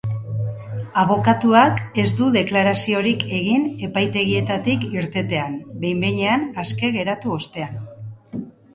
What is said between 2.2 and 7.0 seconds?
du deklaraziorik egin epaitegietatik irtetean, behin-behinean aske